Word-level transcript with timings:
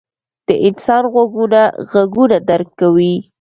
•د 0.47 0.49
انسان 0.67 1.03
غوږونه 1.13 1.61
ږغونه 1.89 2.37
درک 2.49 2.69
کوي. 2.79 3.15